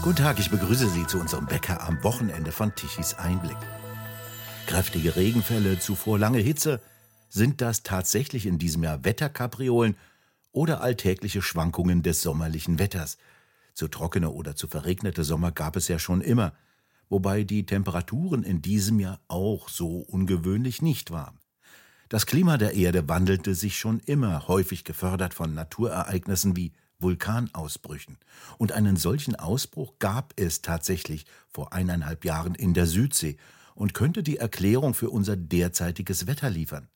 [0.00, 3.56] Guten Tag, ich begrüße Sie zu unserem Bäcker am Wochenende von Tichys Einblick.
[4.66, 6.80] Kräftige Regenfälle, zuvor lange Hitze,
[7.28, 9.96] sind das tatsächlich in diesem Jahr Wetterkapriolen
[10.52, 13.18] oder alltägliche Schwankungen des sommerlichen Wetters?
[13.74, 16.52] Zu trockene oder zu verregnete Sommer gab es ja schon immer,
[17.08, 21.40] wobei die Temperaturen in diesem Jahr auch so ungewöhnlich nicht waren.
[22.08, 28.18] Das Klima der Erde wandelte sich schon immer, häufig gefördert von Naturereignissen wie Vulkanausbrüchen.
[28.58, 33.36] Und einen solchen Ausbruch gab es tatsächlich vor eineinhalb Jahren in der Südsee
[33.74, 36.88] und könnte die Erklärung für unser derzeitiges Wetter liefern.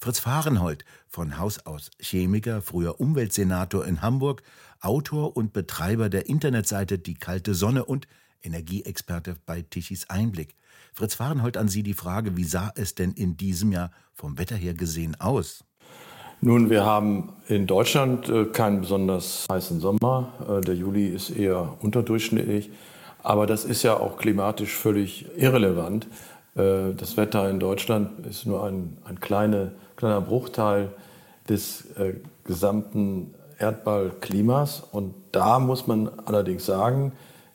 [0.00, 4.42] Fritz Fahrenhold, von Haus aus Chemiker, früher Umweltsenator in Hamburg,
[4.80, 8.06] Autor und Betreiber der Internetseite Die kalte Sonne und
[8.42, 10.54] Energieexperte bei Tichys Einblick.
[10.92, 14.56] Fritz Fahrenhold, an Sie die Frage, wie sah es denn in diesem Jahr vom Wetter
[14.56, 15.64] her gesehen aus?
[16.40, 20.28] Nun, wir haben in Deutschland äh, keinen besonders heißen Sommer.
[20.48, 22.70] Äh, der Juli ist eher unterdurchschnittlich.
[23.24, 26.06] Aber das ist ja auch klimatisch völlig irrelevant.
[26.54, 30.90] Äh, das Wetter in Deutschland ist nur ein, ein kleine, kleiner Bruchteil
[31.48, 31.84] des
[32.44, 34.84] gesamten Erdballklimas.
[34.92, 37.12] Und da muss man allerdings sagen,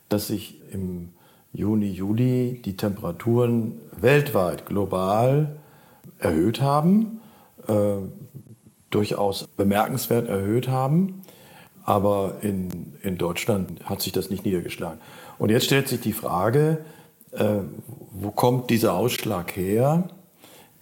[0.08, 1.10] dass sich im
[1.52, 5.54] Juni, Juli die Temperaturen weltweit, global
[6.18, 7.20] erhöht haben,
[8.94, 11.22] durchaus bemerkenswert erhöht haben.
[11.84, 15.00] Aber in, in Deutschland hat sich das nicht niedergeschlagen.
[15.38, 16.84] Und jetzt stellt sich die Frage,
[17.32, 17.58] äh,
[18.12, 20.08] wo kommt dieser Ausschlag her,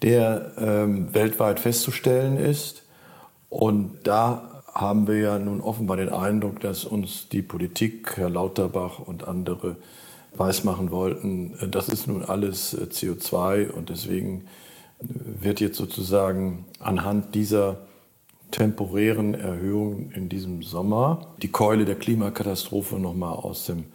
[0.01, 2.83] der ähm, weltweit festzustellen ist.
[3.49, 8.99] Und da haben wir ja nun offenbar den Eindruck, dass uns die Politik, Herr Lauterbach
[8.99, 9.77] und andere
[10.35, 14.45] weismachen wollten, äh, das ist nun alles äh, CO2 und deswegen
[14.99, 17.77] wird jetzt sozusagen anhand dieser
[18.53, 23.85] temporären Erhöhung in diesem Sommer die Keule der Klimakatastrophe nochmal aus dem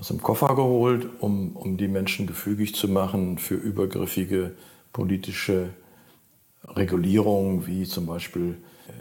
[0.00, 4.52] aus dem Koffer geholt, um, um die Menschen gefügig zu machen für übergriffige
[4.94, 5.68] politische
[6.64, 8.56] Regulierungen, wie zum Beispiel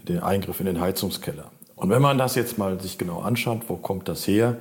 [0.10, 1.52] den Eingriff in den Heizungskeller.
[1.78, 4.58] Und wenn man das jetzt mal sich genau anschaut, wo kommt das her,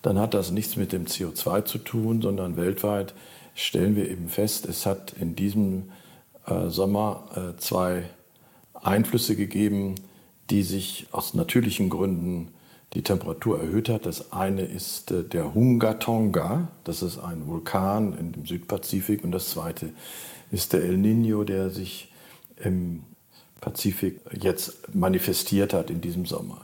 [0.00, 3.12] dann hat das nichts mit dem CO2 zu tun, sondern weltweit
[3.54, 5.92] stellen wir eben fest, es hat in diesem
[6.46, 8.04] äh, Sommer äh, zwei
[8.82, 9.94] Einflüsse gegeben,
[10.50, 12.48] die sich aus natürlichen Gründen
[12.94, 14.06] die Temperatur erhöht hat.
[14.06, 19.24] Das eine ist äh, der Hunga-Tonga, das ist ein Vulkan in dem Südpazifik.
[19.24, 19.90] Und das zweite
[20.50, 22.12] ist der El Niño, der sich
[22.62, 23.04] im
[23.60, 26.58] Pazifik jetzt manifestiert hat in diesem Sommer.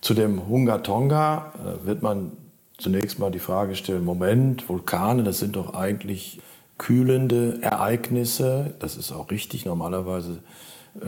[0.00, 2.32] Zu dem Hunga-Tonga äh, wird man
[2.78, 6.40] zunächst mal die Frage stellen, Moment, Vulkane, das sind doch eigentlich
[6.78, 8.74] kühlende Ereignisse.
[8.80, 9.64] Das ist auch richtig.
[9.64, 10.40] Normalerweise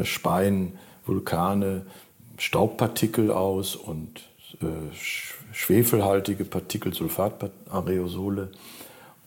[0.03, 0.73] speien
[1.05, 1.87] Vulkane
[2.39, 4.29] Staubpartikel aus und
[4.61, 4.67] äh,
[5.53, 8.51] schwefelhaltige Partikel, Sulfatareosole.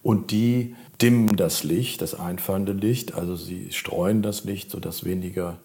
[0.04, 5.58] Und die dimmen das Licht, das einfallende Licht, also sie streuen das Licht, sodass weniger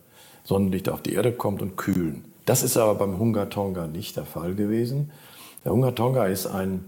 [0.44, 2.24] Sonnenlicht auf die Erde kommt und kühlen.
[2.46, 5.10] Das ist aber beim Hungatonga nicht der Fall gewesen.
[5.64, 6.84] Der Hungatonga ist ein,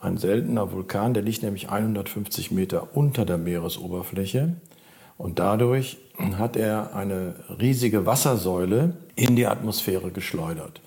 [0.00, 4.54] ein seltener Vulkan, der liegt nämlich 150 Meter unter der Meeresoberfläche.
[5.16, 5.98] Und dadurch
[6.38, 10.80] hat er eine riesige Wassersäule in die Atmosphäre geschleudert.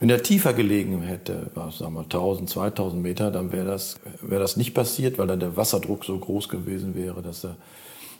[0.00, 4.56] Wenn er tiefer gelegen hätte, sagen wir 1000, 2000 Meter, dann wäre das, wär das
[4.56, 7.56] nicht passiert, weil dann der Wasserdruck so groß gewesen wäre, dass er,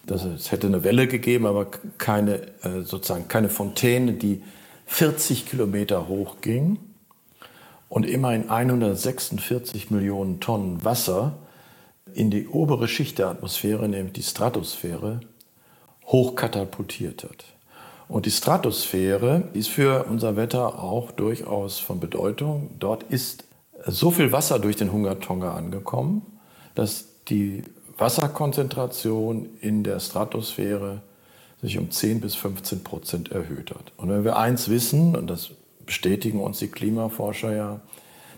[0.04, 4.42] dass es hätte eine Welle gegeben, aber keine, äh, sozusagen keine Fontäne, die
[4.86, 6.78] 40 Kilometer hoch ging
[7.88, 11.38] und immerhin 146 Millionen Tonnen Wasser
[12.12, 15.20] in die obere Schicht der Atmosphäre, nämlich die Stratosphäre,
[16.10, 17.44] hochkatapultiert hat.
[18.08, 22.70] Und die Stratosphäre ist für unser Wetter auch durchaus von Bedeutung.
[22.78, 23.44] Dort ist
[23.86, 26.22] so viel Wasser durch den Hungertonga angekommen,
[26.74, 27.62] dass die
[27.96, 31.02] Wasserkonzentration in der Stratosphäre
[31.62, 33.92] sich um 10 bis 15 Prozent erhöht hat.
[33.96, 35.50] Und wenn wir eins wissen, und das
[35.86, 37.80] bestätigen uns die Klimaforscher ja,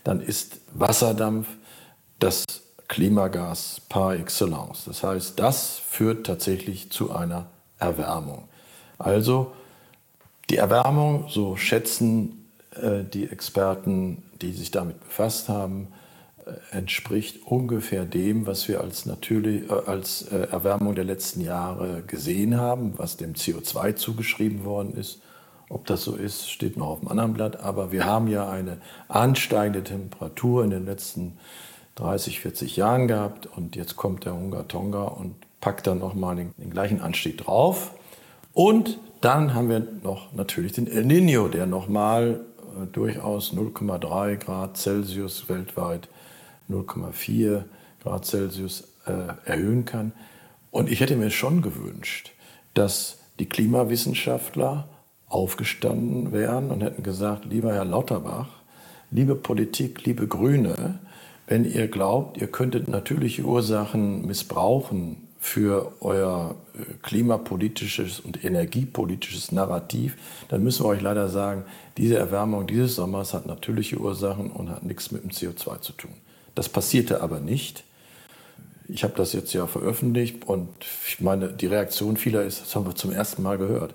[0.05, 1.47] dann ist Wasserdampf
[2.19, 2.45] das
[2.89, 4.85] Klimagas par excellence.
[4.85, 7.47] Das heißt, das führt tatsächlich zu einer
[7.83, 8.45] Erwärmung.
[8.99, 9.53] Also
[10.51, 15.89] die Erwärmung, so schätzen äh, die Experten, die sich damit befasst haben,
[16.45, 22.59] äh, entspricht ungefähr dem, was wir als, natürlich, äh, als Erwärmung der letzten Jahre gesehen
[22.59, 25.21] haben, was dem CO2 zugeschrieben worden ist.
[25.69, 27.61] Ob das so ist, steht noch auf dem anderen Blatt.
[27.61, 28.79] Aber wir haben ja eine
[29.09, 31.39] ansteigende Temperatur in den letzten
[31.95, 33.47] 30, 40 Jahren gehabt.
[33.47, 37.93] Und jetzt kommt der Hunger Tonga und packt dann nochmal den, den gleichen Anstieg drauf.
[38.53, 44.77] Und dann haben wir noch natürlich den El Niño, der nochmal äh, durchaus 0,3 Grad
[44.77, 46.09] Celsius weltweit
[46.69, 47.63] 0,4
[48.03, 50.13] Grad Celsius äh, erhöhen kann.
[50.71, 52.33] Und ich hätte mir schon gewünscht,
[52.75, 54.89] dass die Klimawissenschaftler
[55.29, 58.49] aufgestanden wären und hätten gesagt, lieber Herr Lauterbach,
[59.11, 60.99] liebe Politik, liebe Grüne,
[61.47, 70.17] wenn ihr glaubt, ihr könntet natürliche Ursachen missbrauchen für euer äh, klimapolitisches und energiepolitisches Narrativ,
[70.49, 71.65] dann müssen wir euch leider sagen,
[71.97, 76.13] diese Erwärmung dieses Sommers hat natürliche Ursachen und hat nichts mit dem CO2 zu tun.
[76.55, 77.83] Das passierte aber nicht.
[78.87, 80.69] Ich habe das jetzt ja veröffentlicht und
[81.09, 83.95] ich meine, die Reaktion vieler ist, das haben wir zum ersten Mal gehört.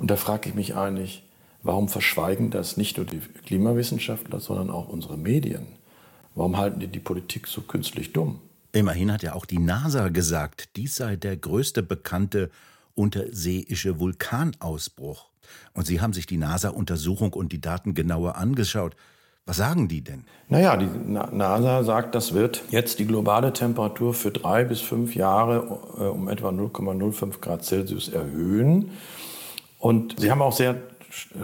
[0.00, 1.22] Und da frage ich mich eigentlich,
[1.62, 5.66] warum verschweigen das nicht nur die Klimawissenschaftler, sondern auch unsere Medien?
[6.34, 8.40] Warum halten die die Politik so künstlich dumm?
[8.76, 12.50] Immerhin hat ja auch die NASA gesagt, dies sei der größte bekannte
[12.94, 15.30] unterseeische Vulkanausbruch.
[15.72, 18.94] Und Sie haben sich die NASA-Untersuchung und die Daten genauer angeschaut.
[19.46, 20.24] Was sagen die denn?
[20.50, 25.80] Naja, die NASA sagt, das wird jetzt die globale Temperatur für drei bis fünf Jahre
[25.98, 28.90] äh, um etwa 0,05 Grad Celsius erhöhen.
[29.78, 30.76] Und sie haben auch sehr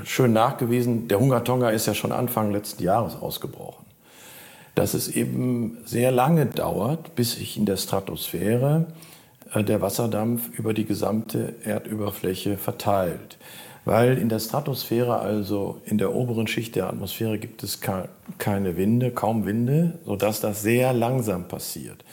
[0.04, 3.81] schön nachgewiesen, der Hungertonga ist ja schon Anfang letzten Jahres ausgebrochen
[4.74, 8.86] dass es eben sehr lange dauert, bis sich in der Stratosphäre
[9.54, 13.38] äh, der Wasserdampf über die gesamte Erdüberfläche verteilt.
[13.84, 17.80] Weil in der Stratosphäre, also in der oberen Schicht der Atmosphäre, gibt es
[18.38, 22.04] keine Winde, kaum Winde, sodass das sehr langsam passiert.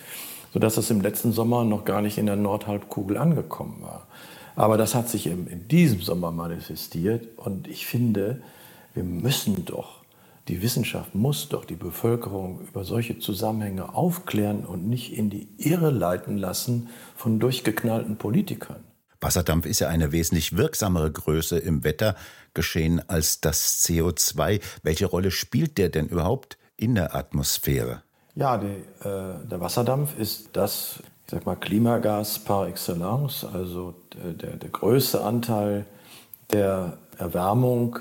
[0.52, 4.08] Sodass das im letzten Sommer noch gar nicht in der Nordhalbkugel angekommen war.
[4.56, 8.42] Aber das hat sich in diesem Sommer manifestiert und ich finde,
[8.96, 10.00] wir müssen doch
[10.50, 15.92] die Wissenschaft muss doch die Bevölkerung über solche Zusammenhänge aufklären und nicht in die Irre
[15.92, 18.84] leiten lassen von durchgeknallten Politikern.
[19.22, 24.60] Wasserdampf ist ja eine wesentlich wirksamere Größe im Wettergeschehen als das CO2.
[24.82, 28.02] Welche Rolle spielt der denn überhaupt in der Atmosphäre?
[28.34, 34.56] Ja, die, äh, der Wasserdampf ist das, ich sag mal, Klimagas par excellence, also der,
[34.56, 35.86] der größte Anteil
[36.52, 38.00] der Erwärmung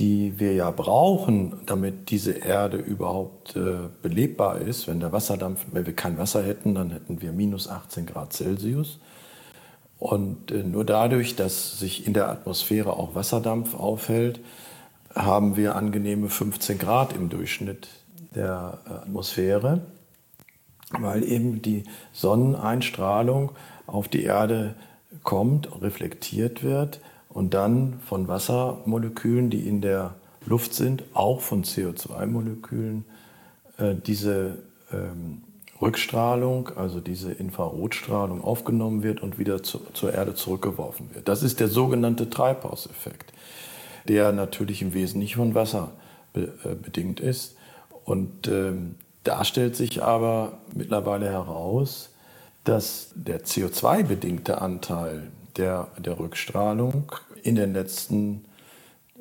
[0.00, 4.88] die wir ja brauchen, damit diese Erde überhaupt äh, belebbar ist.
[4.88, 8.98] Wenn der Wasserdampf, wenn wir kein Wasser hätten, dann hätten wir minus 18 Grad Celsius.
[9.98, 14.40] Und äh, nur dadurch, dass sich in der Atmosphäre auch Wasserdampf aufhält,
[15.14, 17.88] haben wir angenehme 15 Grad im Durchschnitt
[18.34, 19.82] der äh, Atmosphäre,
[20.98, 23.52] weil eben die Sonneneinstrahlung
[23.86, 24.76] auf die Erde
[25.22, 33.04] kommt, reflektiert wird und dann von Wassermolekülen, die in der Luft sind, auch von CO2-Molekülen,
[33.78, 34.58] äh, diese
[34.92, 35.42] ähm,
[35.80, 41.28] Rückstrahlung, also diese Infrarotstrahlung aufgenommen wird und wieder zu, zur Erde zurückgeworfen wird.
[41.28, 43.32] Das ist der sogenannte Treibhauseffekt,
[44.06, 45.92] der natürlich im Wesentlichen von Wasser
[46.34, 47.56] äh, bedingt ist.
[48.04, 52.10] Und ähm, da stellt sich aber mittlerweile heraus,
[52.64, 55.30] dass der CO2-bedingte Anteil
[55.60, 57.12] der, der Rückstrahlung
[57.42, 58.44] in den letzten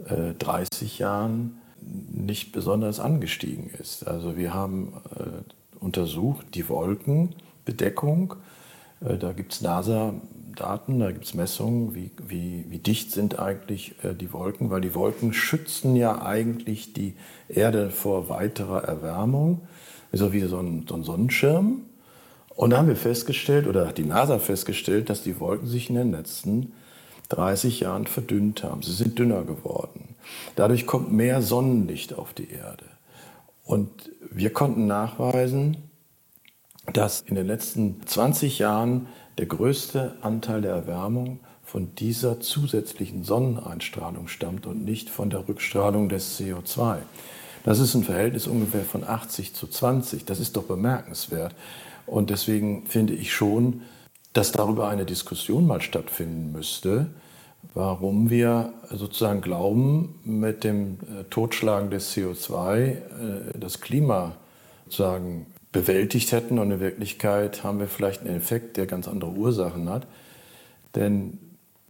[0.06, 4.08] äh, 30 Jahren nicht besonders angestiegen ist.
[4.08, 8.36] Also wir haben äh, untersucht die Wolkenbedeckung.
[9.06, 13.96] Äh, da gibt es NASA-Daten, da gibt es Messungen, wie, wie, wie dicht sind eigentlich
[14.04, 17.16] äh, die Wolken, weil die Wolken schützen ja eigentlich die
[17.48, 19.62] Erde vor weiterer Erwärmung,
[20.12, 21.82] so wie so ein, so ein Sonnenschirm.
[22.60, 25.96] Und da haben wir festgestellt, oder hat die NASA festgestellt, dass die Wolken sich in
[25.96, 26.74] den letzten
[27.30, 28.82] 30 Jahren verdünnt haben.
[28.82, 30.16] Sie sind dünner geworden.
[30.58, 32.84] Dadurch kommt mehr Sonnenlicht auf die Erde.
[33.64, 35.78] Und wir konnten nachweisen,
[36.92, 44.28] dass in den letzten 20 Jahren der größte Anteil der Erwärmung von dieser zusätzlichen Sonneneinstrahlung
[44.28, 46.98] stammt und nicht von der Rückstrahlung des CO2.
[47.64, 50.26] Das ist ein Verhältnis ungefähr von 80 zu 20.
[50.26, 51.56] Das ist doch bemerkenswert.
[52.10, 53.82] Und deswegen finde ich schon,
[54.34, 57.08] dass darüber eine Diskussion mal stattfinden müsste,
[57.74, 62.96] warum wir sozusagen glauben, mit dem äh, Totschlagen des CO2 äh,
[63.60, 64.36] das Klima
[64.86, 69.88] sozusagen bewältigt hätten und in Wirklichkeit haben wir vielleicht einen Effekt, der ganz andere Ursachen
[69.88, 70.08] hat.
[70.96, 71.38] Denn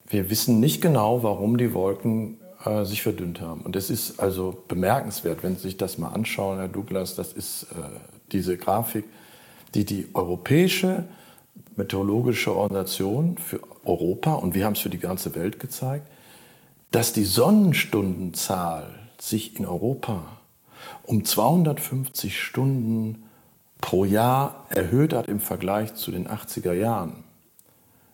[0.05, 3.61] wir wissen nicht genau, warum die Wolken äh, sich verdünnt haben.
[3.61, 7.67] Und es ist also bemerkenswert, wenn Sie sich das mal anschauen, Herr Douglas, das ist
[7.71, 7.75] äh,
[8.33, 9.05] diese Grafik
[9.73, 11.05] die die Europäische
[11.75, 16.07] Meteorologische Organisation für Europa, und wir haben es für die ganze Welt gezeigt,
[16.91, 20.23] dass die Sonnenstundenzahl sich in Europa
[21.03, 23.23] um 250 Stunden
[23.81, 27.23] pro Jahr erhöht hat im Vergleich zu den 80er Jahren.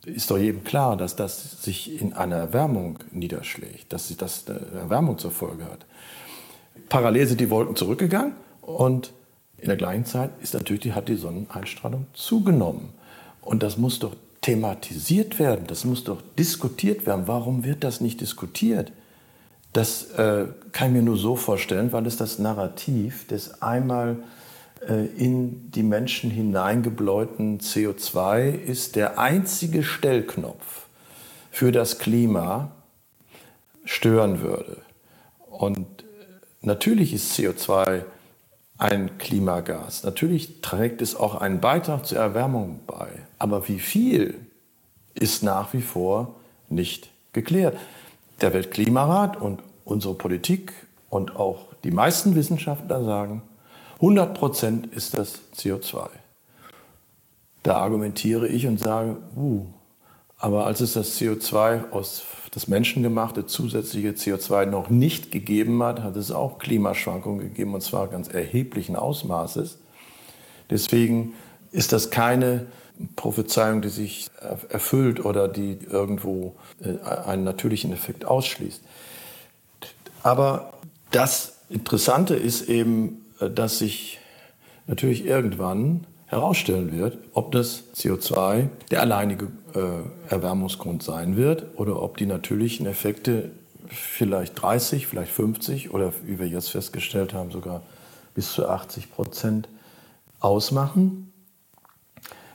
[0.06, 5.18] Ist doch jedem klar, dass das sich in einer Erwärmung niederschlägt, dass das eine Erwärmung
[5.18, 5.86] zur Folge hat.
[6.90, 9.12] Parallel sind die Wolken zurückgegangen und
[9.58, 12.90] In der gleichen Zeit ist natürlich, hat die Sonneneinstrahlung zugenommen.
[13.42, 17.28] Und das muss doch thematisiert werden, das muss doch diskutiert werden.
[17.28, 18.92] Warum wird das nicht diskutiert?
[19.74, 24.18] Das äh, kann ich mir nur so vorstellen, weil es das Narrativ des einmal
[24.88, 30.88] äh, in die Menschen hineingebläuten CO2 ist der einzige Stellknopf
[31.52, 32.72] für das Klima
[33.84, 34.78] stören würde.
[35.50, 36.04] Und äh,
[36.62, 38.04] natürlich ist CO2
[38.78, 40.04] ein Klimagas.
[40.04, 43.08] Natürlich trägt es auch einen Beitrag zur Erwärmung bei.
[43.40, 44.36] Aber wie viel
[45.14, 46.36] ist nach wie vor
[46.70, 47.78] nicht geklärt.
[48.42, 50.74] Der Weltklimarat und unsere Politik
[51.10, 53.42] und auch die meisten Wissenschaftler sagen,
[53.96, 56.10] 100 Prozent ist das CO2.
[57.64, 59.66] Da argumentiere ich und sage, uh,
[60.38, 66.16] aber als es das CO2 aus das menschengemachte zusätzliche CO2 noch nicht gegeben hat, hat
[66.16, 69.78] es auch Klimaschwankungen gegeben und zwar ganz erheblichen Ausmaßes.
[70.70, 71.34] Deswegen
[71.72, 72.68] ist das keine
[73.18, 74.30] Prophezeiung, die sich
[74.70, 78.82] erfüllt oder die irgendwo äh, einen natürlichen Effekt ausschließt.
[80.24, 80.74] Aber
[81.12, 84.20] das Interessante ist eben, äh, dass sich
[84.88, 92.18] natürlich irgendwann herausstellen wird, ob das CO2 der alleinige äh, Erwärmungsgrund sein wird oder ob
[92.18, 93.52] die natürlichen Effekte
[93.88, 97.82] vielleicht 30, vielleicht 50 oder wie wir jetzt festgestellt haben, sogar
[98.34, 99.70] bis zu 80 Prozent
[100.40, 101.32] ausmachen.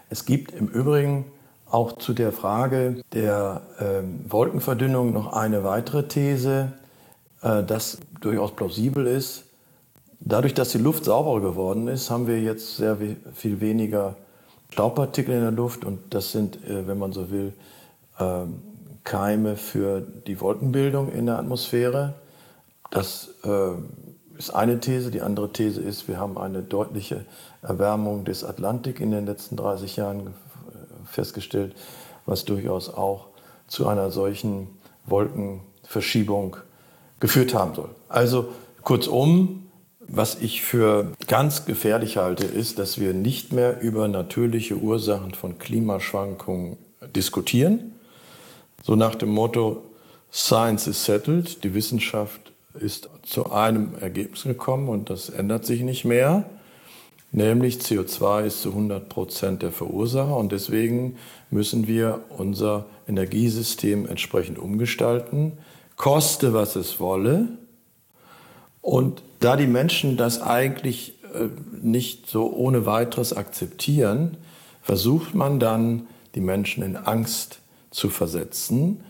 [0.08, 1.24] Es gibt im Übrigen
[1.70, 6.72] auch zu der Frage der äh, Wolkenverdünnung noch eine weitere These,
[7.42, 9.44] äh, das durchaus plausibel ist.
[10.20, 12.98] Dadurch, dass die Luft sauberer geworden ist, haben wir jetzt sehr
[13.32, 14.16] viel weniger
[14.70, 17.54] Staubpartikel in der Luft und das sind, äh, wenn man so will,
[18.18, 18.42] äh,
[19.02, 22.14] Keime für die Wolkenbildung in der Atmosphäre.
[22.90, 23.70] Das äh,
[24.38, 25.10] ist eine These.
[25.10, 27.24] Die andere These ist, wir haben eine deutliche
[27.62, 30.34] Erwärmung des Atlantik in den letzten 30 Jahren
[31.06, 31.74] festgestellt,
[32.26, 33.26] was durchaus auch
[33.66, 34.68] zu einer solchen
[35.06, 36.56] Wolkenverschiebung
[37.20, 37.90] geführt haben soll.
[38.08, 38.48] Also
[38.82, 39.69] kurzum,
[40.12, 45.58] was ich für ganz gefährlich halte, ist, dass wir nicht mehr über natürliche Ursachen von
[45.58, 46.76] Klimaschwankungen
[47.14, 47.92] diskutieren.
[48.82, 49.84] So nach dem Motto,
[50.32, 56.04] Science is settled, die Wissenschaft ist zu einem Ergebnis gekommen und das ändert sich nicht
[56.04, 56.44] mehr.
[57.30, 61.16] Nämlich CO2 ist zu 100 Prozent der Verursacher und deswegen
[61.50, 65.52] müssen wir unser Energiesystem entsprechend umgestalten,
[65.94, 67.48] koste was es wolle.
[68.82, 71.48] Und da die Menschen das eigentlich äh,
[71.82, 74.36] nicht so ohne weiteres akzeptieren,
[74.82, 77.60] versucht man dann, die Menschen in Angst
[77.90, 79.02] zu versetzen,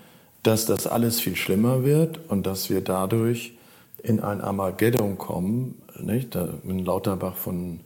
[0.43, 3.55] dass das alles viel schlimmer wird und dass wir dadurch
[4.03, 5.83] in ein Armageddon kommen.
[5.99, 6.35] Nicht?
[6.35, 7.81] Da, wenn Lauterbach von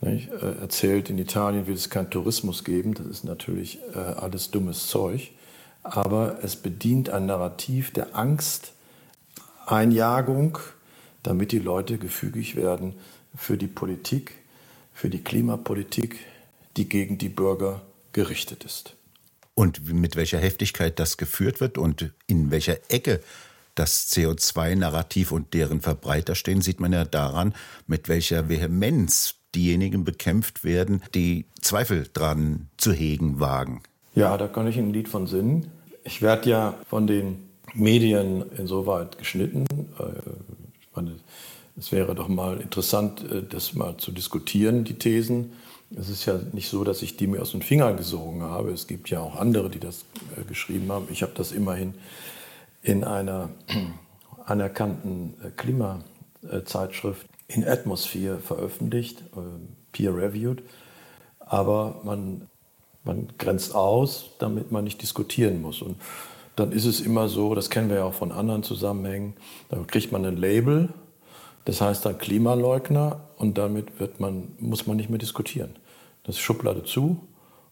[0.00, 4.50] nicht, äh, erzählt, in Italien will es keinen Tourismus geben, das ist natürlich äh, alles
[4.50, 5.30] dummes Zeug,
[5.84, 10.58] aber es bedient ein Narrativ der Angsteinjagung,
[11.22, 12.94] damit die Leute gefügig werden
[13.34, 14.32] für die Politik,
[14.92, 16.18] für die Klimapolitik,
[16.76, 18.96] die gegen die Bürger gerichtet ist.
[19.54, 23.20] Und mit welcher Heftigkeit das geführt wird und in welcher Ecke
[23.74, 27.54] das CO2-Narrativ und deren Verbreiter stehen, sieht man ja daran,
[27.86, 33.82] mit welcher Vehemenz diejenigen bekämpft werden, die Zweifel dran zu hegen wagen.
[34.14, 35.70] Ja, da kann ich ein Lied von singen.
[36.04, 39.66] Ich werde ja von den Medien insoweit geschnitten.
[40.94, 41.16] Meine,
[41.76, 45.52] es wäre doch mal interessant, äh, das mal zu diskutieren, die Thesen.
[45.94, 48.70] Es ist ja nicht so, dass ich die mir aus den Fingern gesogen habe.
[48.70, 50.04] Es gibt ja auch andere, die das
[50.36, 51.08] äh, geschrieben haben.
[51.10, 51.94] Ich habe das immerhin
[52.82, 53.50] in einer
[54.44, 59.22] anerkannten äh, Klimazeitschrift in Atmosphere veröffentlicht,
[59.92, 60.62] peer-reviewed.
[61.40, 62.48] Aber man,
[63.04, 65.82] man grenzt aus, damit man nicht diskutieren muss.
[65.82, 65.96] Und
[66.56, 69.34] dann ist es immer so, das kennen wir ja auch von anderen Zusammenhängen,
[69.68, 70.90] da kriegt man ein Label,
[71.64, 75.76] das heißt dann Klimaleugner und damit wird man, muss man nicht mehr diskutieren.
[76.24, 77.20] Das ist Schublade zu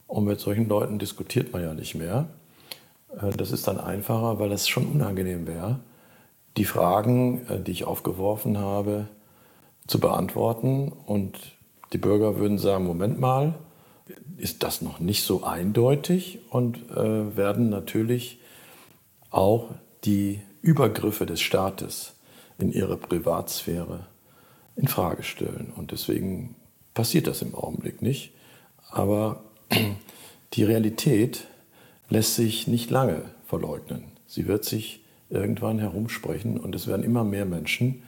[0.06, 2.28] und mit solchen Leuten diskutiert man ja nicht mehr.
[3.20, 5.80] Äh, das ist dann einfacher, weil es schon unangenehm wäre,
[6.56, 9.06] die Fragen, äh, die ich aufgeworfen habe,
[9.86, 10.92] zu beantworten.
[11.06, 11.38] Und
[11.92, 13.54] die Bürger würden sagen, Moment mal,
[14.36, 18.39] ist das noch nicht so eindeutig und äh, werden natürlich
[19.30, 22.14] auch die Übergriffe des Staates
[22.58, 24.06] in ihre Privatsphäre
[24.76, 25.72] in Frage stellen.
[25.74, 26.54] Und deswegen
[26.94, 28.32] passiert das im Augenblick nicht.
[28.90, 29.44] Aber
[30.52, 31.46] die Realität
[32.08, 34.04] lässt sich nicht lange verleugnen.
[34.26, 38.02] Sie wird sich irgendwann herumsprechen und es werden immer mehr Menschen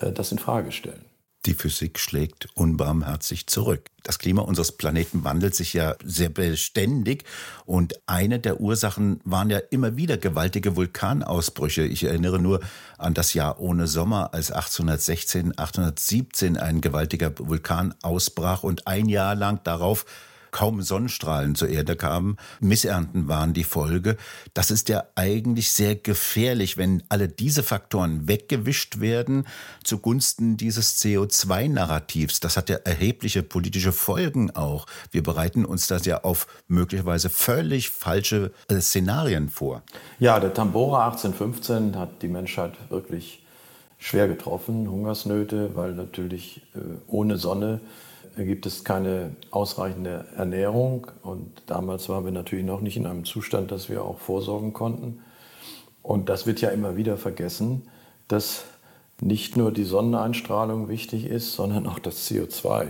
[0.00, 1.04] äh, das in Frage stellen.
[1.46, 3.90] Die Physik schlägt unbarmherzig zurück.
[4.02, 7.24] Das Klima unseres Planeten wandelt sich ja sehr beständig
[7.66, 11.82] und eine der Ursachen waren ja immer wieder gewaltige Vulkanausbrüche.
[11.82, 12.60] Ich erinnere nur
[12.96, 19.34] an das Jahr ohne Sommer, als 1816, 1817 ein gewaltiger Vulkan ausbrach und ein Jahr
[19.34, 20.06] lang darauf
[20.54, 22.36] kaum Sonnenstrahlen zur Erde kamen.
[22.60, 24.16] Missernten waren die Folge.
[24.54, 29.48] Das ist ja eigentlich sehr gefährlich, wenn alle diese Faktoren weggewischt werden
[29.82, 32.38] zugunsten dieses CO2-Narrativs.
[32.38, 34.86] Das hat ja erhebliche politische Folgen auch.
[35.10, 39.82] Wir bereiten uns das ja auf möglicherweise völlig falsche äh, Szenarien vor.
[40.20, 43.44] Ja, der Tambora 1815 hat die Menschheit wirklich
[43.98, 47.80] schwer getroffen, Hungersnöte, weil natürlich äh, ohne Sonne
[48.36, 51.06] gibt es keine ausreichende Ernährung.
[51.22, 55.20] Und damals waren wir natürlich noch nicht in einem Zustand, dass wir auch vorsorgen konnten.
[56.02, 57.88] Und das wird ja immer wieder vergessen,
[58.28, 58.64] dass
[59.20, 62.88] nicht nur die Sonneneinstrahlung wichtig ist, sondern auch das CO2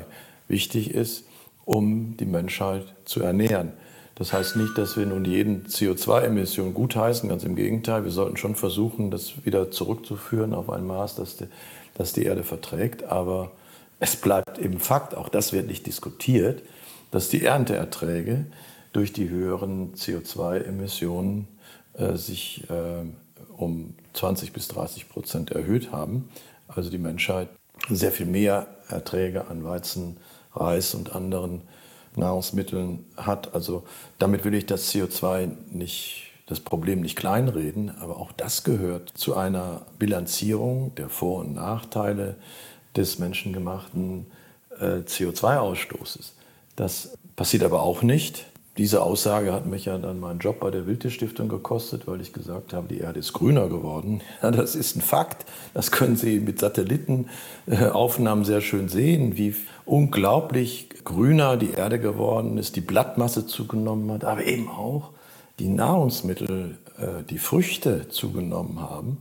[0.48, 1.24] wichtig ist,
[1.64, 3.72] um die Menschheit zu ernähren.
[4.16, 8.04] Das heißt nicht, dass wir nun jeden CO2-Emission gutheißen, ganz im Gegenteil.
[8.04, 11.46] Wir sollten schon versuchen, das wieder zurückzuführen auf ein Maß, das die,
[11.94, 13.04] das die Erde verträgt.
[13.04, 13.50] Aber
[14.00, 16.62] es bleibt eben Fakt, auch das wird nicht diskutiert,
[17.10, 18.46] dass die Ernteerträge
[18.92, 21.48] durch die höheren CO2-Emissionen
[21.94, 23.04] äh, sich äh,
[23.56, 26.28] um 20 bis 30 Prozent erhöht haben.
[26.68, 27.48] Also die Menschheit
[27.88, 30.16] sehr viel mehr Erträge an Weizen,
[30.54, 31.62] Reis und anderen
[32.16, 33.54] Nahrungsmitteln hat.
[33.54, 33.84] Also
[34.18, 39.36] damit will ich das CO2 nicht, das Problem nicht kleinreden, aber auch das gehört zu
[39.36, 42.36] einer Bilanzierung der Vor- und Nachteile
[42.96, 44.26] des menschengemachten
[44.80, 46.32] äh, CO2-Ausstoßes.
[46.76, 48.46] Das passiert aber auch nicht.
[48.76, 52.72] Diese Aussage hat mich ja dann meinen Job bei der Wildtierstiftung gekostet, weil ich gesagt
[52.72, 54.20] habe, die Erde ist grüner geworden.
[54.42, 55.46] Ja, das ist ein Fakt.
[55.74, 62.74] Das können Sie mit Satellitenaufnahmen sehr schön sehen, wie unglaublich grüner die Erde geworden ist,
[62.74, 65.11] die Blattmasse zugenommen hat, aber eben auch
[65.61, 69.18] die Nahrungsmittel, äh, die Früchte zugenommen haben,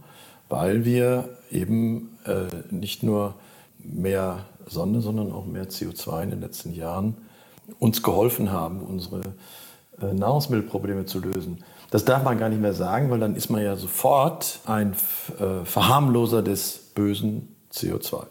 [0.49, 3.35] weil wir eben äh, nicht nur
[3.79, 7.17] mehr Sonne, sondern auch mehr CO2 in den letzten Jahren
[7.79, 9.21] uns geholfen haben, unsere
[10.01, 11.63] äh, Nahrungsmittelprobleme zu lösen.
[11.91, 14.93] Das darf man gar nicht mehr sagen, weil dann ist man ja sofort ein
[15.39, 18.25] äh, Verharmloser des bösen CO2.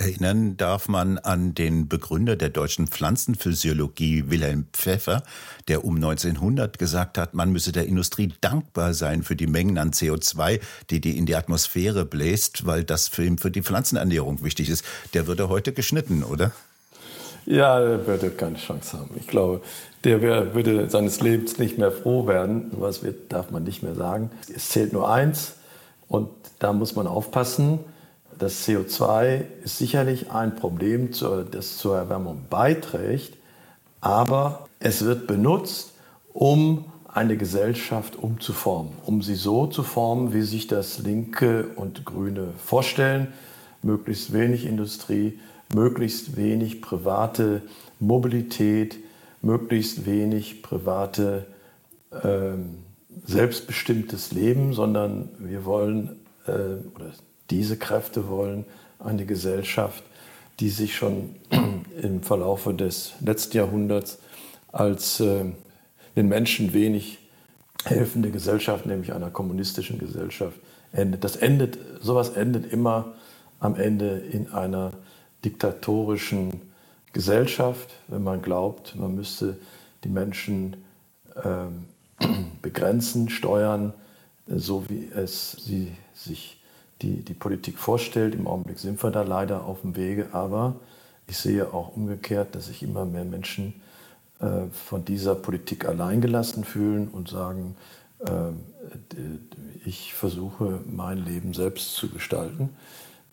[0.00, 5.22] Erinnern darf man an den Begründer der deutschen Pflanzenphysiologie, Wilhelm Pfeffer,
[5.68, 9.90] der um 1900 gesagt hat, man müsse der Industrie dankbar sein für die Mengen an
[9.90, 14.70] CO2, die die in die Atmosphäre bläst, weil das für ihn für die Pflanzenernährung wichtig
[14.70, 14.86] ist.
[15.12, 16.52] Der würde heute geschnitten, oder?
[17.44, 19.10] Ja, er würde keine Chance haben.
[19.20, 19.60] Ich glaube,
[20.04, 20.22] der
[20.54, 22.70] würde seines Lebens nicht mehr froh werden.
[22.72, 24.30] Was wird, darf man nicht mehr sagen.
[24.54, 25.56] Es zählt nur eins
[26.08, 27.80] und da muss man aufpassen
[28.40, 31.10] das CO2 ist sicherlich ein Problem,
[31.50, 33.34] das zur Erwärmung beiträgt,
[34.00, 35.92] aber es wird benutzt,
[36.32, 42.48] um eine Gesellschaft umzuformen, um sie so zu formen, wie sich das Linke und Grüne
[42.56, 43.28] vorstellen.
[43.82, 45.38] Möglichst wenig Industrie,
[45.74, 47.62] möglichst wenig private
[47.98, 48.96] Mobilität,
[49.42, 51.46] möglichst wenig private
[52.24, 52.78] ähm,
[53.26, 56.52] selbstbestimmtes Leben, sondern wir wollen, äh,
[56.94, 57.12] oder
[57.50, 58.64] diese Kräfte wollen
[58.98, 60.02] eine Gesellschaft,
[60.60, 61.36] die sich schon
[62.02, 64.18] im Verlaufe des letzten Jahrhunderts
[64.72, 65.44] als äh,
[66.16, 67.18] den Menschen wenig
[67.84, 70.58] helfende Gesellschaft, nämlich einer kommunistischen Gesellschaft,
[70.92, 71.24] endet.
[71.24, 73.14] Das endet, sowas endet immer
[73.58, 74.92] am Ende in einer
[75.44, 76.60] diktatorischen
[77.12, 79.56] Gesellschaft, wenn man glaubt, man müsste
[80.04, 80.76] die Menschen
[81.36, 82.24] äh,
[82.62, 83.94] begrenzen, steuern,
[84.46, 86.59] so wie es sie sich
[87.02, 88.34] die die Politik vorstellt.
[88.34, 90.76] Im Augenblick sind wir da leider auf dem Wege, aber
[91.26, 93.74] ich sehe auch umgekehrt, dass sich immer mehr Menschen
[94.40, 97.76] äh, von dieser Politik alleingelassen fühlen und sagen,
[98.20, 98.50] äh,
[99.84, 102.70] ich versuche mein Leben selbst zu gestalten.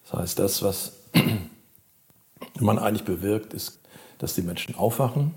[0.03, 0.93] Das heißt, das, was
[2.60, 3.80] man eigentlich bewirkt, ist,
[4.17, 5.34] dass die Menschen aufwachen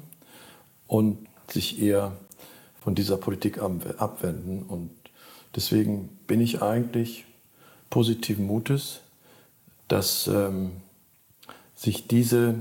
[0.87, 2.13] und sich eher
[2.81, 4.63] von dieser Politik abwenden.
[4.63, 4.91] Und
[5.55, 7.27] deswegen bin ich eigentlich
[7.91, 9.01] positiven Mutes,
[9.89, 10.73] dass ähm,
[11.75, 12.55] sich diese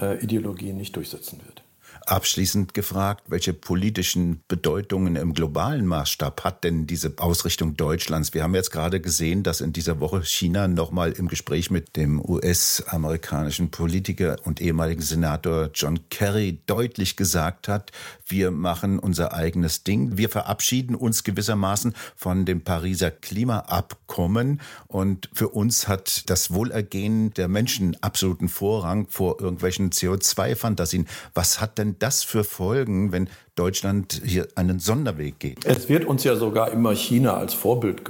[0.00, 1.62] äh, Ideologie nicht durchsetzen wird.
[2.08, 8.32] Abschließend gefragt, welche politischen Bedeutungen im globalen Maßstab hat denn diese Ausrichtung Deutschlands?
[8.32, 12.24] Wir haben jetzt gerade gesehen, dass in dieser Woche China nochmal im Gespräch mit dem
[12.24, 17.90] US-amerikanischen Politiker und ehemaligen Senator John Kerry deutlich gesagt hat,
[18.24, 20.16] wir machen unser eigenes Ding.
[20.16, 27.48] Wir verabschieden uns gewissermaßen von dem Pariser Klimaabkommen und für uns hat das Wohlergehen der
[27.48, 31.08] Menschen absoluten Vorrang vor irgendwelchen CO2-Fantasien.
[31.34, 35.64] Was hat denn das für Folgen, wenn Deutschland hier einen Sonderweg geht?
[35.64, 38.02] Es wird uns ja sogar immer China als Vorbild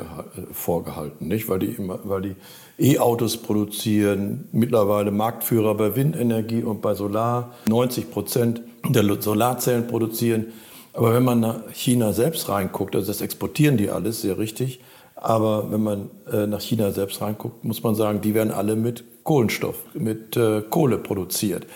[0.53, 1.49] vorgehalten, nicht?
[1.49, 2.37] Weil die immer, weil die
[2.79, 10.47] E-Autos produzieren, mittlerweile Marktführer bei Windenergie und bei Solar, 90 Prozent der Solarzellen produzieren.
[10.93, 14.81] Aber wenn man nach China selbst reinguckt, also das exportieren die alles, sehr richtig.
[15.15, 19.05] Aber wenn man äh, nach China selbst reinguckt, muss man sagen, die werden alle mit
[19.25, 21.67] Kohlenstoff, mit äh, Kohle produziert.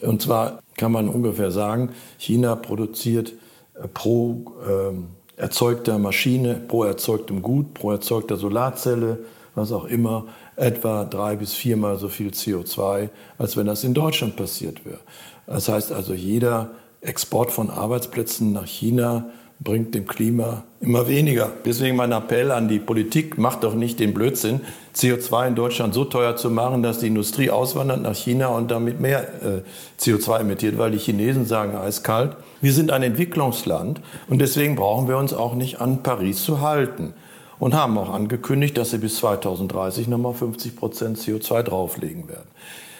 [0.00, 3.32] Und zwar kann man ungefähr sagen, China produziert
[3.74, 9.18] äh, pro ähm, erzeugter Maschine, pro erzeugtem Gut, pro erzeugter Solarzelle,
[9.54, 10.26] was auch immer,
[10.56, 15.00] etwa drei bis viermal so viel CO2, als wenn das in Deutschland passiert wäre.
[15.46, 19.30] Das heißt also, jeder Export von Arbeitsplätzen nach China
[19.64, 21.50] bringt dem Klima immer weniger.
[21.64, 24.60] Deswegen mein Appell an die Politik, macht doch nicht den Blödsinn,
[24.94, 29.00] CO2 in Deutschland so teuer zu machen, dass die Industrie auswandert nach China und damit
[29.00, 29.62] mehr äh,
[29.98, 35.16] CO2 emittiert, weil die Chinesen sagen eiskalt, wir sind ein Entwicklungsland und deswegen brauchen wir
[35.16, 37.14] uns auch nicht an Paris zu halten.
[37.60, 42.48] Und haben auch angekündigt, dass sie bis 2030 nochmal 50 Prozent CO2 drauflegen werden.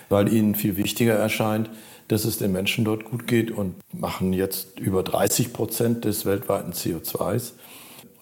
[0.09, 1.69] Weil ihnen viel wichtiger erscheint,
[2.09, 6.73] dass es den Menschen dort gut geht und machen jetzt über 30 Prozent des weltweiten
[6.73, 7.53] CO2s.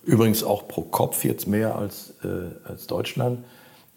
[0.05, 3.45] Übrigens auch pro Kopf jetzt mehr als, äh, als Deutschland.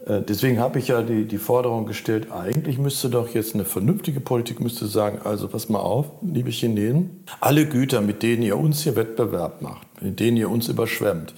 [0.06, 4.20] Äh, deswegen habe ich ja die, die Forderung gestellt, eigentlich müsste doch jetzt eine vernünftige
[4.20, 8.84] Politik müsste sagen, also pass mal auf, liebe Chinesen, alle Güter, mit denen ihr uns
[8.84, 11.34] hier Wettbewerb macht, mit denen ihr uns überschwemmt,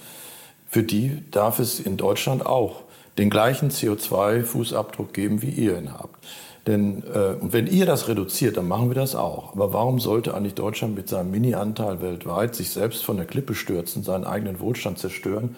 [0.68, 2.82] für die darf es in Deutschland auch
[3.16, 6.24] den gleichen CO2-Fußabdruck geben, wie ihr ihn habt.
[6.68, 9.54] Denn äh, wenn ihr das reduziert, dann machen wir das auch.
[9.54, 14.02] Aber warum sollte eigentlich Deutschland mit seinem Mini-Anteil weltweit sich selbst von der Klippe stürzen,
[14.02, 15.56] seinen eigenen Wohlstand zerstören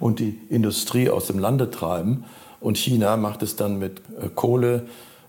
[0.00, 2.26] und die Industrie aus dem Lande treiben?
[2.60, 4.84] Und China macht es dann mit äh, Kohle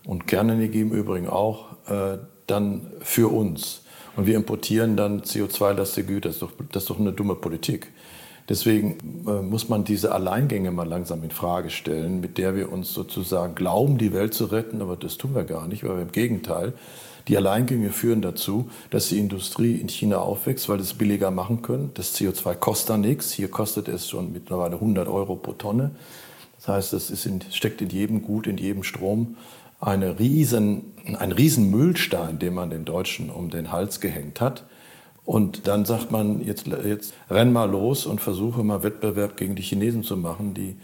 [0.06, 3.84] und Kernenergie im Übrigen auch äh, dann für uns.
[4.18, 6.28] Und wir importieren dann CO2-lastige Güter.
[6.28, 7.94] Das ist, doch, das ist doch eine dumme Politik.
[8.52, 12.94] Deswegen äh, muss man diese Alleingänge mal langsam in Frage stellen, mit der wir uns
[12.94, 16.74] sozusagen glauben, die Welt zu retten, aber das tun wir gar nicht, weil im Gegenteil,
[17.30, 21.92] die Alleingänge führen dazu, dass die Industrie in China aufwächst, weil es billiger machen können.
[21.94, 23.32] Das CO2 kostet da nichts.
[23.32, 25.92] Hier kostet es schon mittlerweile 100 Euro pro Tonne.
[26.58, 29.38] Das heißt, es in, steckt in jedem Gut, in jedem Strom
[29.80, 34.66] eine riesen, ein riesen Müllstein, den man den Deutschen um den Hals gehängt hat.
[35.26, 39.62] Und dann sagt man, jetzt, jetzt renn mal los und versuche mal Wettbewerb gegen die
[39.62, 40.76] Chinesen zu machen, die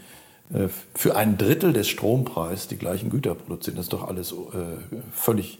[0.56, 3.76] äh, für ein Drittel des Strompreises die gleichen Güter produzieren.
[3.76, 4.34] Das ist doch alles äh,
[5.12, 5.58] völlig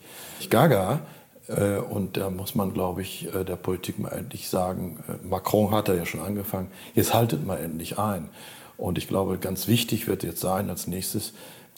[0.48, 1.00] gaga.
[1.48, 5.94] Äh, und da muss man, glaube ich, der Politik mal endlich sagen, Macron hat da
[5.94, 8.28] ja schon angefangen, jetzt haltet mal endlich ein.
[8.76, 11.32] Und ich glaube, ganz wichtig wird jetzt sein als nächstes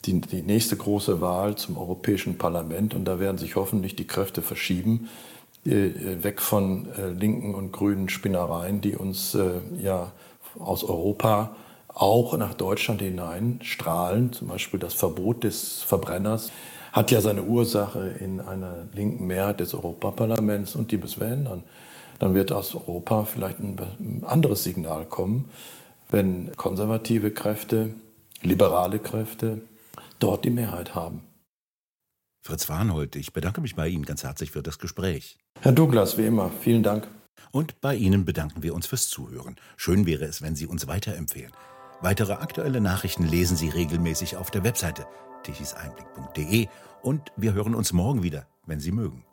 [0.05, 2.93] die, die nächste große Wahl zum Europäischen Parlament.
[2.93, 5.30] Und da werden sich hoffentlich die Kräfte verschieben äh,
[5.63, 10.11] weg von äh, linken und grünen Spinnereien, die uns äh, ja
[10.57, 11.55] aus Europa
[11.87, 14.33] auch nach Deutschland hinein strahlen.
[14.33, 16.51] Zum Beispiel das Verbot des Verbrenners
[16.91, 21.63] hat ja seine Ursache in einer linken Mehrheit des Europaparlaments und die müssen wir ändern.
[22.19, 25.49] Dann wird aus Europa vielleicht ein anderes Signal kommen,
[26.09, 27.93] wenn konservative Kräfte,
[28.41, 29.61] liberale Kräfte
[30.19, 31.21] dort die Mehrheit haben.
[32.41, 35.37] Fritz Warnhold, ich bedanke mich bei Ihnen ganz herzlich für das Gespräch.
[35.59, 37.07] Herr Douglas, wie immer, vielen Dank.
[37.51, 39.57] Und bei Ihnen bedanken wir uns fürs Zuhören.
[39.77, 41.51] Schön wäre es, wenn Sie uns weiterempfehlen.
[42.01, 45.05] Weitere aktuelle Nachrichten lesen Sie regelmäßig auf der Webseite
[45.43, 46.67] tichiseinblick.de
[47.03, 49.23] und wir hören uns morgen wieder, wenn Sie mögen.